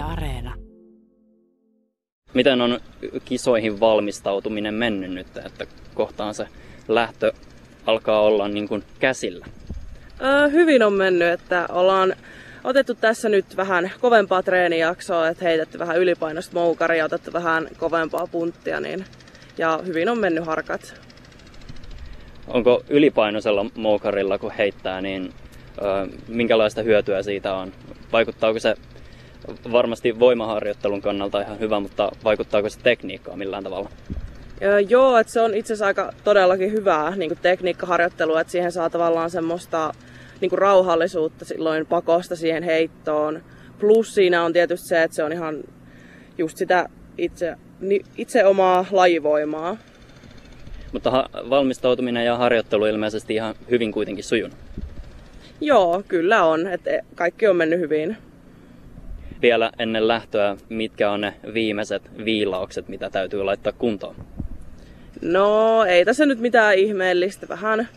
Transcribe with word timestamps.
Yle 0.00 0.12
Areena. 0.12 0.54
Miten 2.34 2.60
on 2.60 2.80
kisoihin 3.24 3.80
valmistautuminen 3.80 4.74
mennyt 4.74 5.10
nyt, 5.10 5.36
että 5.46 5.66
kohtaan 5.94 6.34
se 6.34 6.46
lähtö 6.88 7.32
alkaa 7.86 8.20
olla 8.20 8.48
niin 8.48 8.68
kuin 8.68 8.84
käsillä? 8.98 9.46
Öö, 10.22 10.48
hyvin 10.48 10.82
on 10.82 10.92
mennyt, 10.92 11.28
että 11.28 11.66
ollaan 11.68 12.14
otettu 12.64 12.94
tässä 12.94 13.28
nyt 13.28 13.56
vähän 13.56 13.90
kovempaa 14.00 14.42
treenijaksoa, 14.42 15.28
että 15.28 15.44
heitetty 15.44 15.78
vähän 15.78 15.98
ylipainosta 15.98 16.54
moukaria, 16.54 17.04
otettu 17.04 17.32
vähän 17.32 17.68
kovempaa 17.78 18.26
punttia, 18.26 18.80
niin, 18.80 19.04
ja 19.58 19.80
hyvin 19.86 20.08
on 20.08 20.18
mennyt 20.18 20.46
harkat. 20.46 20.94
Onko 22.48 22.84
ylipainoisella 22.88 23.66
moukarilla, 23.74 24.38
kun 24.38 24.52
heittää, 24.52 25.00
niin 25.00 25.32
ö, 25.78 26.16
minkälaista 26.28 26.82
hyötyä 26.82 27.22
siitä 27.22 27.54
on? 27.54 27.72
Vaikuttaako 28.12 28.58
se 28.58 28.74
varmasti 29.72 30.18
voimaharjoittelun 30.18 31.02
kannalta 31.02 31.40
ihan 31.40 31.60
hyvä, 31.60 31.80
mutta 31.80 32.12
vaikuttaako 32.24 32.68
se 32.68 32.80
tekniikkaan 32.80 33.38
millään 33.38 33.64
tavalla? 33.64 33.90
Öö, 34.62 34.80
joo, 34.80 35.18
että 35.18 35.32
se 35.32 35.40
on 35.40 35.54
itse 35.54 35.72
asiassa 35.72 35.86
aika 35.86 36.12
todellakin 36.24 36.72
hyvää 36.72 37.16
niin 37.16 37.38
tekniikkaharjoittelua, 37.42 38.40
että 38.40 38.50
siihen 38.50 38.72
saa 38.72 38.90
tavallaan 38.90 39.30
semmoista 39.30 39.94
niin 40.40 40.50
kuin 40.50 40.58
rauhallisuutta 40.58 41.44
silloin 41.44 41.86
pakosta 41.86 42.36
siihen 42.36 42.62
heittoon. 42.62 43.42
Plus 43.78 44.14
siinä 44.14 44.44
on 44.44 44.52
tietysti 44.52 44.88
se, 44.88 45.02
että 45.02 45.14
se 45.14 45.24
on 45.24 45.32
ihan 45.32 45.64
just 46.38 46.56
sitä 46.56 46.88
itse, 47.18 47.56
itse 48.16 48.44
omaa 48.44 48.86
lajivoimaa. 48.90 49.76
Mutta 50.92 51.10
ha- 51.10 51.28
valmistautuminen 51.50 52.24
ja 52.24 52.36
harjoittelu 52.36 52.86
ilmeisesti 52.86 53.34
ihan 53.34 53.54
hyvin 53.70 53.92
kuitenkin 53.92 54.24
sujunut. 54.24 54.58
Joo, 55.60 56.02
kyllä 56.08 56.44
on. 56.44 56.66
Että 56.66 56.90
kaikki 57.14 57.48
on 57.48 57.56
mennyt 57.56 57.80
hyvin. 57.80 58.16
Vielä 59.42 59.70
ennen 59.78 60.08
lähtöä, 60.08 60.56
mitkä 60.68 61.10
on 61.10 61.20
ne 61.20 61.34
viimeiset 61.54 62.02
viilaukset, 62.24 62.88
mitä 62.88 63.10
täytyy 63.10 63.42
laittaa 63.42 63.72
kuntoon? 63.72 64.16
No, 65.22 65.84
ei 65.84 66.04
tässä 66.04 66.26
nyt 66.26 66.38
mitään 66.38 66.74
ihmeellistä. 66.74 67.48
Vähän 67.48 67.88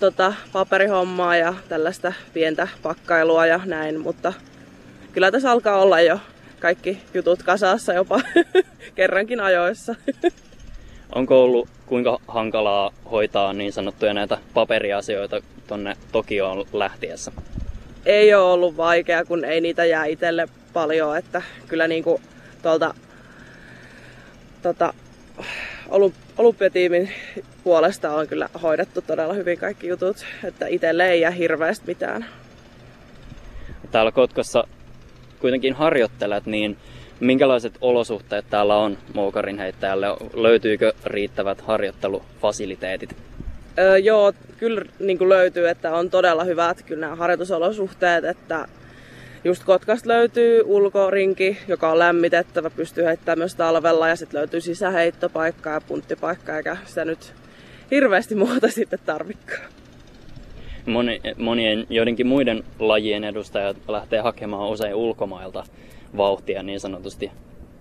tota, 0.00 0.34
paperihommaa 0.52 1.36
ja 1.36 1.54
tällaista 1.68 2.12
pientä 2.32 2.68
pakkailua 2.82 3.46
ja 3.46 3.60
näin, 3.64 4.00
mutta 4.00 4.32
kyllä 5.12 5.30
tässä 5.30 5.50
alkaa 5.50 5.82
olla 5.82 6.00
jo 6.00 6.18
kaikki 6.60 6.98
jutut 7.14 7.42
kasassa 7.42 7.92
jopa 7.92 8.20
kerrankin 8.94 9.40
ajoissa. 9.40 9.94
Onko 11.14 11.44
ollut 11.44 11.68
kuinka 11.86 12.18
hankalaa 12.28 12.92
hoitaa 13.10 13.52
niin 13.52 13.72
sanottuja 13.72 14.14
näitä 14.14 14.38
paperiasioita 14.54 15.40
tonne 15.66 15.96
Tokioon 16.12 16.66
lähtiessä? 16.72 17.32
Ei 18.06 18.34
ole 18.34 18.52
ollut 18.52 18.76
vaikea, 18.76 19.24
kun 19.24 19.44
ei 19.44 19.60
niitä 19.60 19.84
jää 19.84 20.04
itselle 20.04 20.48
paljon, 20.76 21.16
että 21.16 21.42
kyllä 21.68 21.88
niinku 21.88 22.20
tuolta 22.62 22.94
tota, 24.62 24.94
olympiatiimin 26.38 27.10
puolesta 27.64 28.14
on 28.14 28.26
kyllä 28.28 28.48
hoidettu 28.62 29.02
todella 29.02 29.34
hyvin 29.34 29.58
kaikki 29.58 29.88
jutut, 29.88 30.16
että 30.44 30.66
itselle 30.66 31.08
ei 31.08 31.20
jää 31.20 31.30
hirveästi 31.30 31.86
mitään. 31.86 32.26
Täällä 33.90 34.12
Kotkassa 34.12 34.64
kuitenkin 35.38 35.74
harjoittelet, 35.74 36.46
niin 36.46 36.76
minkälaiset 37.20 37.78
olosuhteet 37.80 38.44
täällä 38.50 38.76
on 38.76 38.98
moukarin 39.14 39.58
heittäjälle? 39.58 40.06
Löytyykö 40.34 40.92
riittävät 41.04 41.60
harjoittelufasiliteetit? 41.60 43.16
Öö, 43.78 43.98
joo, 43.98 44.32
kyllä 44.58 44.84
niin 44.98 45.18
kuin 45.18 45.28
löytyy, 45.28 45.68
että 45.68 45.94
on 45.94 46.10
todella 46.10 46.44
hyvät 46.44 46.82
kyllä 46.82 47.00
nämä 47.00 47.16
harjoitusolosuhteet, 47.16 48.24
että 48.24 48.68
just 49.46 49.64
Kotkasta 49.64 50.08
löytyy 50.08 50.62
ulkorinki, 50.64 51.58
joka 51.68 51.92
on 51.92 51.98
lämmitettävä, 51.98 52.70
pystyy 52.70 53.04
heittämään 53.04 53.38
myös 53.38 53.54
talvella 53.54 54.08
ja 54.08 54.16
sitten 54.16 54.38
löytyy 54.38 54.60
sisäheittopaikka 54.60 55.70
ja 55.70 55.80
punttipaikka, 55.80 56.56
eikä 56.56 56.76
sitä 56.86 57.04
nyt 57.04 57.32
hirveästi 57.90 58.34
muuta 58.34 58.68
sitten 58.68 58.98
tarvikkaa. 59.06 59.64
Moni, 60.86 61.20
monien 61.36 61.86
joidenkin 61.90 62.26
muiden 62.26 62.64
lajien 62.78 63.24
edustajat 63.24 63.76
lähtee 63.88 64.20
hakemaan 64.20 64.68
usein 64.68 64.94
ulkomailta 64.94 65.64
vauhtia 66.16 66.62
niin 66.62 66.80
sanotusti 66.80 67.30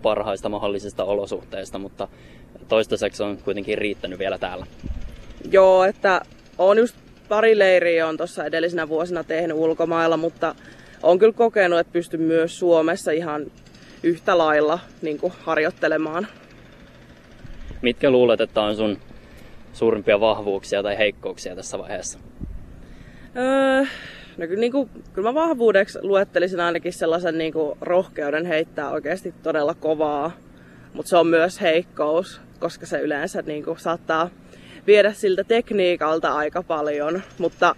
parhaista 0.02 0.50
mahdollisista 0.50 1.04
olosuhteista, 1.04 1.80
mutta 1.80 2.08
toistaiseksi 2.68 3.24
on 3.24 3.38
kuitenkin 3.38 3.78
riittänyt 3.78 4.20
vielä 4.20 4.38
täällä. 4.38 4.66
Joo, 5.52 5.84
että 5.84 6.22
on 6.58 6.78
just 6.78 6.96
pari 7.30 7.60
leiriä 7.60 8.08
on 8.08 8.18
tuossa 8.18 8.46
edellisenä 8.46 8.90
vuosina 8.90 9.24
tehnyt 9.24 9.58
ulkomailla, 9.58 10.18
mutta 10.18 10.56
on 11.04 11.20
kyllä 11.20 11.34
kokenut, 11.34 11.80
että 11.80 11.94
pystyn 11.94 12.22
myös 12.22 12.60
Suomessa 12.60 13.12
ihan 13.12 13.52
yhtä 14.04 14.38
lailla 14.38 14.80
niin 15.02 15.18
kuin 15.18 15.34
harjoittelemaan. 15.40 16.28
Mitkä 17.82 18.10
luulet, 18.10 18.42
että 18.42 18.62
on 18.62 18.76
sun 18.76 18.98
suurimpia 19.74 20.20
vahvuuksia 20.20 20.84
tai 20.84 20.98
heikkouksia 20.98 21.56
tässä 21.56 21.80
vaiheessa? 21.80 22.20
Öö, 23.38 23.86
no 24.38 24.48
kyllä, 24.48 24.60
niin 24.60 24.72
kuin, 24.72 24.90
kyllä 25.14 25.30
mä 25.30 25.34
vahvuudeksi 25.34 26.00
luettelisin 26.02 26.60
ainakin 26.60 26.94
sellaisen 26.94 27.38
niin 27.38 27.54
kuin, 27.54 27.78
rohkeuden 27.82 28.46
heittää 28.46 28.92
oikeasti 28.92 29.34
todella 29.44 29.74
kovaa. 29.74 30.32
Mutta 30.94 31.10
se 31.10 31.18
on 31.18 31.28
myös 31.28 31.62
heikkous, 31.62 32.42
koska 32.60 32.86
se 32.86 33.00
yleensä 33.00 33.42
niin 33.42 33.64
kuin, 33.64 33.80
saattaa 33.80 34.30
viedä 34.88 35.14
siltä 35.14 35.44
tekniikalta 35.44 36.36
aika 36.36 36.64
paljon. 36.64 37.22
Mutta 37.38 37.76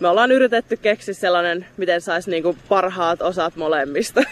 me 0.00 0.08
ollaan 0.08 0.32
yritetty 0.32 0.76
keksiä 0.76 1.14
sellainen, 1.14 1.66
miten 1.76 2.00
saisi 2.00 2.30
niinku 2.30 2.56
parhaat 2.68 3.22
osat 3.22 3.56
molemmista. 3.56 4.22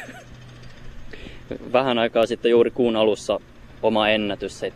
Vähän 1.73 1.99
aikaa 1.99 2.27
sitten 2.27 2.51
juuri 2.51 2.71
kuun 2.71 2.97
alussa 2.97 3.41
oma 3.83 4.09
ennätys 4.09 4.63
72-92 4.63 4.67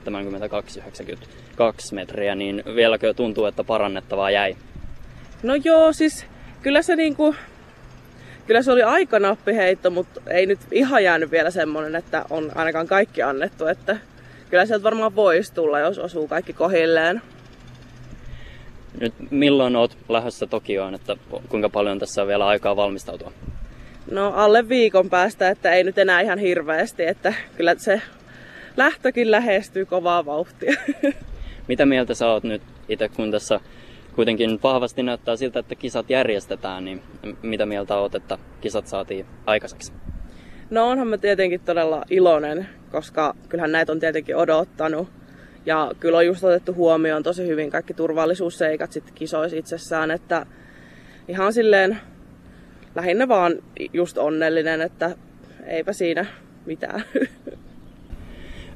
metriä, 1.93 2.34
niin 2.34 2.62
vieläkö 2.75 3.15
tuntuu, 3.15 3.44
että 3.44 3.65
parannettavaa 3.65 4.31
jäi? 4.31 4.56
No 5.43 5.54
joo, 5.54 5.93
siis 5.93 6.27
kyllä 6.62 6.82
se 6.82 6.97
niinku, 6.97 7.34
kyllä 8.47 8.62
se 8.62 8.72
oli 8.72 8.82
aika 8.82 9.19
nappiheitto, 9.19 9.91
mutta 9.91 10.21
ei 10.31 10.47
nyt 10.47 10.59
ihan 10.72 11.04
jäänyt 11.04 11.31
vielä 11.31 11.50
semmonen, 11.50 11.97
että 11.97 12.25
on 12.31 12.53
ainakaan 12.54 12.87
kaikki 12.87 13.22
annettu, 13.22 13.66
että 13.66 13.97
kyllä 14.50 14.66
sieltä 14.66 14.82
varmaan 14.82 15.16
voisi 15.16 15.54
tulla, 15.54 15.81
jos 15.81 15.98
osuu 15.98 16.28
kaikki 16.28 16.53
kohilleen. 16.53 17.22
Nyt 19.00 19.15
milloin 19.31 19.76
oot 19.76 19.97
lähdössä 20.09 20.47
Tokioon, 20.47 20.94
että 20.94 21.16
kuinka 21.49 21.69
paljon 21.69 21.99
tässä 21.99 22.22
on 22.22 22.28
vielä 22.28 22.47
aikaa 22.47 22.76
valmistautua? 22.76 23.32
No 24.10 24.32
alle 24.34 24.69
viikon 24.69 25.10
päästä, 25.10 25.49
että 25.50 25.72
ei 25.72 25.84
nyt 25.84 25.99
enää 25.99 26.21
ihan 26.21 26.38
hirveästi, 26.38 27.06
että 27.06 27.34
kyllä 27.56 27.75
se 27.78 28.03
lähtökin 28.77 29.31
lähestyy 29.31 29.87
kovaa 29.87 30.27
vauhtia. 30.27 30.81
Mitä 31.69 31.87
mieltä 31.87 32.15
sä 32.15 32.28
oot 32.28 32.44
nyt 32.44 32.62
itse, 32.88 33.09
kun 33.09 33.31
tässä 33.31 33.60
kuitenkin 34.15 34.60
vahvasti 34.62 35.03
näyttää 35.03 35.37
siltä, 35.37 35.59
että 35.59 35.75
kisat 35.75 36.10
järjestetään, 36.10 36.84
niin 36.84 37.03
mitä 37.43 37.66
mieltä 37.66 37.97
oot, 37.97 38.15
että 38.15 38.38
kisat 38.60 38.87
saatiin 38.87 39.27
aikaiseksi? 39.47 39.93
No 40.71 40.88
onhan 40.88 41.09
mä 41.09 41.19
tietenkin 41.19 41.60
todella 41.60 42.03
iloinen, 42.10 42.69
koska 42.91 43.34
kyllähän 43.48 43.72
näitä 43.72 43.93
on 43.93 44.00
tietenkin 44.00 44.37
odottanut. 44.37 45.09
Ja 45.67 45.91
kyllä 46.01 46.19
on 46.19 46.27
just 46.27 46.45
otettu 46.45 46.75
huomioon 46.75 47.23
tosi 47.23 47.47
hyvin 47.47 47.71
kaikki 47.71 47.95
turvallisuusseikat 47.95 48.93
sitten 48.93 49.15
kisoissa 49.15 49.57
itsessään, 49.57 50.11
että 50.11 50.47
ihan 51.29 51.53
silleen 51.53 52.01
lähinnä 52.95 53.29
vaan 53.29 53.53
just 53.93 54.19
onnellinen, 54.19 54.81
että 54.81 55.17
eipä 55.67 55.93
siinä 55.93 56.27
mitään. 56.67 57.03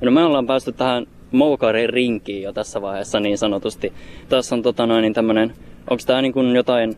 No 0.00 0.10
me 0.10 0.24
ollaan 0.24 0.46
päästy 0.46 0.72
tähän 0.72 1.06
Moukarin 1.30 1.90
rinkiin 1.90 2.42
jo 2.42 2.52
tässä 2.52 2.82
vaiheessa 2.82 3.20
niin 3.20 3.38
sanotusti. 3.38 3.92
Tässä 4.28 4.54
on 4.54 4.62
tota 4.62 4.86
noin, 4.86 5.02
niin 5.02 5.14
tämmönen, 5.14 5.52
onko 5.90 6.02
tää 6.06 6.22
niin 6.22 6.32
kuin 6.32 6.56
jotain 6.56 6.96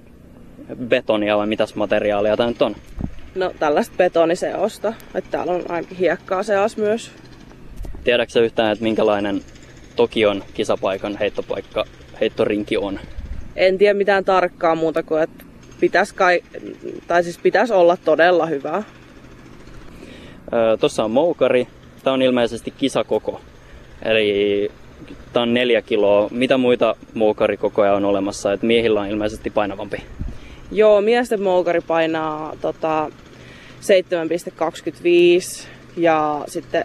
betonia 0.84 1.36
vai 1.36 1.46
mitäs 1.46 1.74
materiaalia 1.74 2.36
tää 2.36 2.46
nyt 2.46 2.62
on? 2.62 2.76
No 3.34 3.52
tällaista 3.58 3.94
betoniseosta, 3.96 4.92
että 5.14 5.30
täällä 5.30 5.52
on 5.52 5.62
ainakin 5.68 5.96
hiekkaa 5.96 6.42
seas 6.42 6.76
myös. 6.76 7.10
Tiedätkö 8.04 8.44
yhtään, 8.44 8.72
että 8.72 8.82
minkälainen 8.82 9.40
Tokion 9.96 10.44
kisapaikan 10.54 11.16
heittopaikka, 11.18 11.84
heittorinki 12.20 12.76
on? 12.76 13.00
En 13.56 13.78
tiedä 13.78 13.94
mitään 13.94 14.24
tarkkaa 14.24 14.74
muuta 14.74 15.02
kuin, 15.02 15.22
että 15.22 15.44
pitäisi, 15.80 16.14
kai, 16.14 16.40
tai 17.06 17.22
siis 17.22 17.38
pitäisi 17.38 17.72
olla 17.72 17.96
todella 17.96 18.46
hyvä. 18.46 18.82
Öö, 20.52 20.76
Tuossa 20.76 21.04
on 21.04 21.10
moukari. 21.10 21.68
Tämä 22.04 22.14
on 22.14 22.22
ilmeisesti 22.22 22.70
kisakoko. 22.70 23.40
Eli 24.02 24.70
tämä 25.32 25.42
on 25.42 25.54
neljä 25.54 25.82
kiloa. 25.82 26.28
Mitä 26.30 26.58
muita 26.58 26.96
moukarikokoja 27.14 27.94
on 27.94 28.04
olemassa? 28.04 28.52
Et 28.52 28.62
miehillä 28.62 29.00
on 29.00 29.08
ilmeisesti 29.08 29.50
painavampi. 29.50 29.96
Joo, 30.72 31.00
miesten 31.00 31.42
moukari 31.42 31.80
painaa 31.80 32.56
tota, 32.60 33.10
7,25 33.80 35.66
ja 35.96 36.44
sitten 36.48 36.84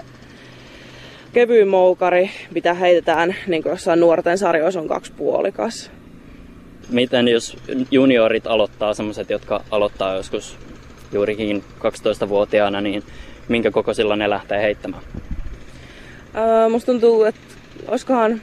kevyin 1.34 1.68
moukari, 1.68 2.30
mitä 2.54 2.74
heitetään 2.74 3.36
niin 3.48 3.64
jossain 3.66 4.00
nuorten 4.00 4.38
sarjoissa 4.38 4.80
on 4.80 4.88
kaksi 4.88 5.12
puolikas. 5.12 5.92
Miten 6.90 7.28
jos 7.28 7.58
juniorit 7.92 8.48
aloittaa, 8.48 8.94
sellaiset, 8.94 9.30
jotka 9.30 9.64
aloittaa 9.72 10.16
joskus 10.16 10.58
juurikin 11.12 11.64
12-vuotiaana, 11.80 12.82
niin 12.82 13.04
minkä 13.48 13.72
kokoisilla 13.72 14.16
ne 14.16 14.30
lähtee 14.30 14.62
heittämään? 14.62 15.04
Öö, 16.36 16.70
musta 16.70 16.92
tuntuu, 16.92 17.24
että 17.24 17.42
olisikohan 17.88 18.42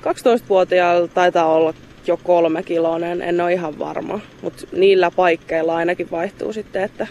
12-vuotiailla 0.00 1.08
taitaa 1.08 1.46
olla 1.46 1.74
jo 2.06 2.16
kolme 2.16 2.62
kiloinen, 2.62 3.22
en 3.22 3.40
ole 3.40 3.52
ihan 3.52 3.78
varma. 3.78 4.20
Mutta 4.42 4.66
niillä 4.72 5.10
paikkeilla 5.10 5.76
ainakin 5.76 6.10
vaihtuu 6.10 6.52
sitten, 6.52 6.82
että 6.82 7.06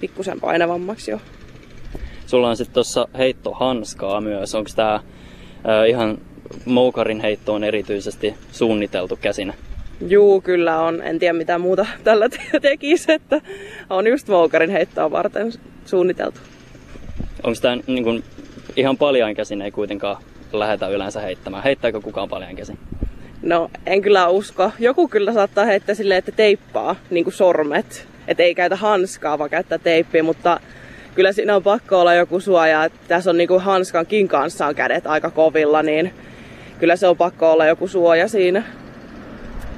pikkusen 0.00 0.40
painavammaksi 0.40 1.10
jo. 1.10 1.20
Sulla 2.30 2.48
on 2.48 2.56
sitten 2.56 2.74
tuossa 2.74 3.08
heittohanskaa 3.18 4.20
myös. 4.20 4.54
Onko 4.54 4.70
tämä 4.76 5.00
ihan 5.88 6.18
moukarin 6.64 7.20
heittoon 7.20 7.64
erityisesti 7.64 8.34
suunniteltu 8.52 9.18
käsinä? 9.20 9.54
Juu, 10.08 10.40
kyllä 10.40 10.80
on. 10.80 11.02
En 11.02 11.18
tiedä 11.18 11.32
mitä 11.32 11.58
muuta 11.58 11.86
tällä 12.04 12.28
tekisi, 12.62 13.12
että 13.12 13.40
on 13.90 14.06
just 14.06 14.28
moukarin 14.28 14.70
heittoa 14.70 15.10
varten 15.10 15.52
suunniteltu. 15.84 16.40
Onko 17.42 17.58
tämä 17.62 17.76
niin 17.86 18.04
kun, 18.04 18.22
ihan 18.76 18.96
paljon 18.96 19.34
käsin 19.34 19.62
ei 19.62 19.70
kuitenkaan 19.70 20.22
lähetä 20.52 20.88
yleensä 20.88 21.20
heittämään? 21.20 21.62
Heittääkö 21.62 22.00
kukaan 22.00 22.28
paljon 22.28 22.56
käsin? 22.56 22.78
No, 23.42 23.70
en 23.86 24.02
kyllä 24.02 24.28
usko. 24.28 24.70
Joku 24.78 25.08
kyllä 25.08 25.32
saattaa 25.32 25.64
heittää 25.64 25.94
silleen, 25.94 26.18
että 26.18 26.32
teippaa 26.32 26.96
niin 27.10 27.24
kuin 27.24 27.34
sormet. 27.34 28.06
Että 28.28 28.42
ei 28.42 28.54
käytä 28.54 28.76
hanskaa, 28.76 29.38
vaan 29.38 29.50
käyttää 29.50 29.78
teippiä, 29.78 30.22
mutta 30.22 30.60
kyllä 31.14 31.32
siinä 31.32 31.56
on 31.56 31.62
pakko 31.62 32.00
olla 32.00 32.14
joku 32.14 32.40
suoja. 32.40 32.88
Tässä 33.08 33.30
on 33.30 33.36
niin 33.36 33.48
kuin 33.48 33.60
hanskankin 33.60 34.28
kanssa 34.28 34.66
on 34.66 34.74
kädet 34.74 35.06
aika 35.06 35.30
kovilla, 35.30 35.82
niin 35.82 36.14
kyllä 36.78 36.96
se 36.96 37.08
on 37.08 37.16
pakko 37.16 37.52
olla 37.52 37.66
joku 37.66 37.88
suoja 37.88 38.28
siinä. 38.28 38.62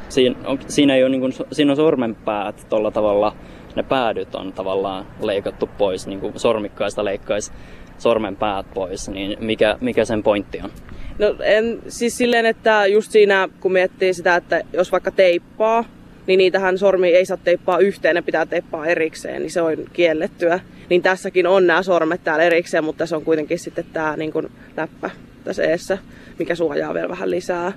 Siin, 0.09 0.37
on, 0.45 0.59
siinä, 0.69 0.95
ei 0.95 1.03
ole, 1.03 1.11
niin 1.11 1.21
kuin, 1.21 1.33
siinä 1.53 1.73
on 1.73 1.77
sormenpäät 1.77 2.67
tuolla 2.69 2.91
tavalla, 2.91 3.37
ne 3.77 3.83
päädyt 3.83 4.35
on 4.35 4.53
tavallaan 4.53 5.07
leikattu 5.21 5.69
pois, 5.79 6.07
niin 6.07 6.21
kuin 6.21 6.41
sormikkaista 6.41 7.05
leikkaisi 7.05 7.53
sormenpäät 7.99 8.67
pois, 8.75 9.09
niin 9.09 9.37
mikä, 9.41 9.77
mikä 9.81 10.05
sen 10.05 10.23
pointti 10.23 10.61
on? 10.65 10.71
No 11.19 11.35
en, 11.45 11.79
siis 11.89 12.19
silleen, 12.19 12.47
että 12.47 12.87
just 12.87 13.13
siinä 13.13 13.49
kun 13.61 13.73
miettii 13.73 14.15
sitä, 14.15 14.37
että 14.37 14.61
jos 14.73 14.93
vaikka 14.93 15.11
teippaa, 15.11 15.85
niin 16.27 16.39
niitähän 16.39 16.79
sormi 16.79 17.09
ei 17.09 17.27
saa 17.27 17.37
teippaa 17.37 17.79
yhteen, 17.79 18.15
ne 18.15 18.23
pitää 18.23 18.47
teippaa 18.47 18.87
erikseen, 18.87 19.43
niin 19.43 19.51
se 19.51 19.63
on 19.63 19.77
kiellettyä. 19.93 20.61
Niin 20.91 21.03
tässäkin 21.03 21.47
on 21.47 21.67
nämä 21.67 21.83
sormet 21.83 22.25
täällä 22.25 22.45
erikseen, 22.45 22.85
mutta 22.85 23.07
se 23.07 23.17
on 23.17 23.25
kuitenkin 23.25 23.59
sitten 23.59 23.85
tämä 23.93 24.17
niin 24.17 24.33
kuin 24.33 24.51
läppä 24.77 25.11
tässä 25.45 25.63
eessä, 25.63 25.99
mikä 26.39 26.55
suojaa 26.55 26.95
vielä 26.95 27.09
vähän 27.09 27.31
lisää. 27.31 27.73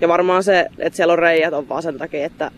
Ja 0.00 0.08
varmaan 0.08 0.42
se, 0.42 0.66
että 0.78 0.96
siellä 0.96 1.12
on 1.12 1.18
reijät 1.18 1.54
on 1.54 1.68
vaan 1.68 1.82
sen 1.82 1.98
takia, 1.98 2.26
että 2.26 2.50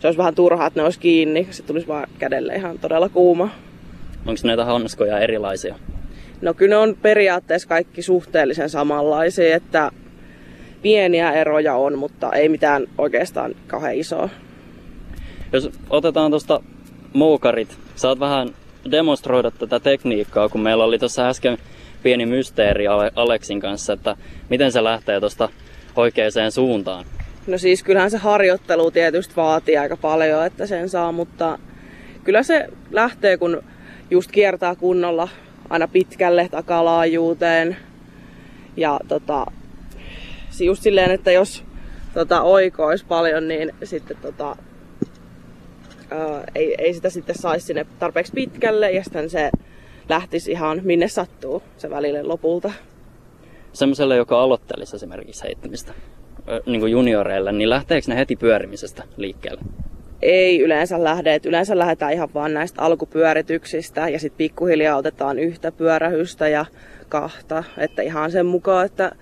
se 0.00 0.06
olisi 0.06 0.18
vähän 0.18 0.34
turhaa, 0.34 0.66
että 0.66 0.80
ne 0.80 0.84
olisi 0.84 1.00
kiinni. 1.00 1.48
Se 1.50 1.62
tulisi 1.62 1.88
vaan 1.88 2.08
kädelle 2.18 2.54
ihan 2.54 2.78
todella 2.78 3.08
kuuma. 3.08 3.50
Onko 4.26 4.40
näitä 4.44 4.64
hanskoja 4.64 5.20
erilaisia? 5.20 5.74
No 6.40 6.54
kyllä 6.54 6.70
ne 6.70 6.76
on 6.76 6.96
periaatteessa 7.02 7.68
kaikki 7.68 8.02
suhteellisen 8.02 8.70
samanlaisia, 8.70 9.56
että 9.56 9.90
pieniä 10.82 11.32
eroja 11.32 11.74
on, 11.74 11.98
mutta 11.98 12.32
ei 12.32 12.48
mitään 12.48 12.86
oikeastaan 12.98 13.54
kauhean 13.66 13.94
isoa. 13.94 14.28
Jos 15.52 15.70
otetaan 15.90 16.30
tuosta 16.30 16.60
moukarit, 17.12 17.76
saat 17.94 18.20
vähän 18.20 18.54
demonstroida 18.90 19.50
tätä 19.50 19.80
tekniikkaa, 19.80 20.48
kun 20.48 20.60
meillä 20.60 20.84
oli 20.84 20.98
tuossa 20.98 21.28
äsken 21.28 21.58
pieni 22.02 22.26
mysteeri 22.26 22.86
Aleksin 23.16 23.60
kanssa, 23.60 23.92
että 23.92 24.16
miten 24.48 24.72
se 24.72 24.84
lähtee 24.84 25.20
tuosta 25.20 25.48
oikeaan 25.96 26.52
suuntaan. 26.52 27.04
No 27.46 27.58
siis 27.58 27.82
kyllähän 27.82 28.10
se 28.10 28.18
harjoittelu 28.18 28.90
tietysti 28.90 29.36
vaatii 29.36 29.76
aika 29.76 29.96
paljon, 29.96 30.46
että 30.46 30.66
sen 30.66 30.88
saa, 30.88 31.12
mutta 31.12 31.58
kyllä 32.24 32.42
se 32.42 32.68
lähtee, 32.90 33.36
kun 33.36 33.62
just 34.10 34.30
kiertää 34.32 34.74
kunnolla 34.74 35.28
aina 35.70 35.88
pitkälle 35.88 36.48
takalaajuuteen. 36.50 37.76
Ja 38.76 39.00
tota, 39.08 39.46
just 40.60 40.82
silleen, 40.82 41.10
että 41.10 41.32
jos 41.32 41.64
tota, 42.14 42.42
oikois 42.42 43.04
paljon, 43.04 43.48
niin 43.48 43.74
sitten 43.84 44.16
tota, 44.22 44.56
ää, 46.12 46.44
ei, 46.54 46.74
ei 46.78 46.94
sitä 46.94 47.10
sitten 47.10 47.38
saisi 47.38 47.66
sinne 47.66 47.86
tarpeeksi 47.98 48.32
pitkälle 48.32 48.90
ja 48.90 49.04
sitten 49.04 49.30
se 49.30 49.50
lähtisi 50.08 50.50
ihan 50.50 50.80
minne 50.84 51.08
sattuu 51.08 51.62
se 51.76 51.90
välille 51.90 52.22
lopulta. 52.22 52.72
Semmoiselle, 53.72 54.16
joka 54.16 54.42
aloittelisi 54.42 54.96
esimerkiksi 54.96 55.44
heittämistä 55.44 55.92
niin 56.66 56.80
kuin 56.80 56.92
junioreille, 56.92 57.52
niin 57.52 57.70
lähteekö 57.70 58.06
ne 58.08 58.16
heti 58.16 58.36
pyörimisestä 58.36 59.04
liikkeelle? 59.16 59.60
ei 60.22 60.60
yleensä 60.60 61.04
lähde. 61.04 61.40
Yleensä 61.44 61.78
lähdetään 61.78 62.12
ihan 62.12 62.28
vaan 62.34 62.54
näistä 62.54 62.82
alkupyörityksistä 62.82 64.08
ja 64.08 64.18
sitten 64.18 64.38
pikkuhiljaa 64.38 64.96
otetaan 64.96 65.38
yhtä 65.38 65.72
pyörähystä 65.72 66.48
ja 66.48 66.64
kahta. 67.08 67.64
Että 67.78 68.02
ihan 68.02 68.30
sen 68.30 68.46
mukaan, 68.46 68.86
että 68.86 69.12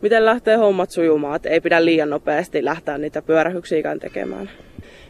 miten 0.00 0.24
lähtee 0.24 0.56
hommat 0.56 0.90
sujumaan. 0.90 1.36
Että 1.36 1.48
ei 1.48 1.60
pidä 1.60 1.84
liian 1.84 2.10
nopeasti 2.10 2.64
lähteä 2.64 2.98
niitä 2.98 3.22
pyörähyksiä 3.22 3.96
tekemään. 4.00 4.50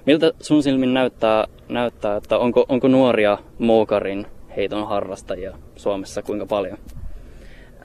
Miltä 0.09 0.33
sun 0.41 0.63
silmin 0.63 0.95
näyttää, 0.95 1.47
näyttää 1.69 2.17
että 2.17 2.39
onko, 2.39 2.67
onko 2.69 2.89
nuoria 2.89 3.39
mookarin 3.59 4.27
heiton 4.57 4.89
harrastajia 4.89 5.59
Suomessa 5.77 6.23
kuinka 6.23 6.47
paljon? 6.47 6.79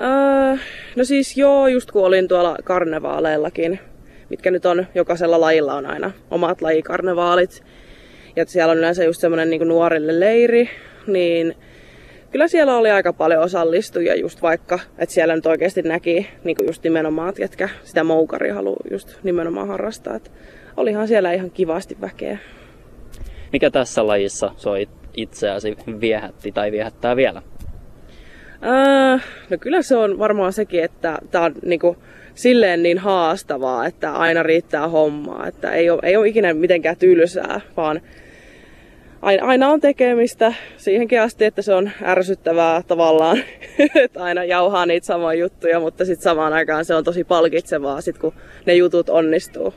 Öö, 0.01 0.57
no 0.95 1.03
siis 1.03 1.37
joo, 1.37 1.67
just 1.67 1.91
kun 1.91 2.05
olin 2.05 2.27
tuolla 2.27 2.57
karnevaaleillakin, 2.63 3.79
mitkä 4.29 4.51
nyt 4.51 4.65
on, 4.65 4.87
jokaisella 4.95 5.41
lajilla 5.41 5.73
on 5.73 5.85
aina 5.85 6.11
omat 6.31 6.61
lajikarnevaalit. 6.61 7.63
Ja 8.35 8.45
siellä 8.45 8.71
on 8.71 8.77
yleensä 8.77 9.03
just 9.03 9.21
semmoinen 9.21 9.49
niin 9.49 9.67
nuorille 9.67 10.19
leiri, 10.19 10.69
niin 11.07 11.55
kyllä 12.33 12.47
siellä 12.47 12.77
oli 12.77 12.91
aika 12.91 13.13
paljon 13.13 13.43
osallistujia 13.43 14.15
just 14.15 14.41
vaikka, 14.41 14.79
että 14.97 15.13
siellä 15.13 15.35
nyt 15.35 15.45
oikeasti 15.45 15.81
näki 15.81 16.29
niin 16.43 16.57
just 16.67 16.83
nimenomaan, 16.83 17.33
ketkä 17.33 17.69
sitä 17.83 18.03
moukari 18.03 18.49
haluaa 18.49 18.83
just 18.91 19.23
nimenomaan 19.23 19.67
harrastaa. 19.67 20.15
Et 20.15 20.31
olihan 20.77 21.07
siellä 21.07 21.31
ihan 21.31 21.51
kivasti 21.51 21.97
väkeä. 22.01 22.37
Mikä 23.53 23.69
tässä 23.69 24.07
lajissa 24.07 24.51
sua 24.57 24.75
itseäsi 25.13 25.77
viehätti 26.01 26.51
tai 26.51 26.71
viehättää 26.71 27.15
vielä? 27.15 27.41
Äh, 28.63 29.25
no 29.49 29.57
kyllä 29.59 29.81
se 29.81 29.95
on 29.95 30.19
varmaan 30.19 30.53
sekin, 30.53 30.83
että 30.83 31.17
tämä 31.31 31.45
on 31.45 31.53
niinku, 31.65 31.97
silleen 32.35 32.83
niin 32.83 32.97
haastavaa, 32.97 33.85
että 33.85 34.11
aina 34.11 34.43
riittää 34.43 34.87
hommaa. 34.87 35.47
Että 35.47 35.71
ei 35.71 35.89
ole, 35.89 35.99
ei 36.03 36.15
ole 36.15 36.27
ikinä 36.27 36.53
mitenkään 36.53 36.97
tylsää, 36.97 37.61
vaan 37.77 38.01
aina 39.23 39.69
on 39.69 39.81
tekemistä 39.81 40.53
siihenkin 40.77 41.21
asti, 41.21 41.45
että 41.45 41.61
se 41.61 41.73
on 41.73 41.91
ärsyttävää 42.03 42.81
tavallaan, 42.87 43.37
että 44.03 44.23
aina 44.23 44.43
jauhaa 44.43 44.85
niitä 44.85 45.05
samoja 45.05 45.39
juttuja, 45.39 45.79
mutta 45.79 46.05
sitten 46.05 46.23
samaan 46.23 46.53
aikaan 46.53 46.85
se 46.85 46.95
on 46.95 47.03
tosi 47.03 47.23
palkitsevaa, 47.23 48.01
sit 48.01 48.17
kun 48.17 48.33
ne 48.65 48.73
jutut 48.73 49.09
onnistuu. 49.09 49.73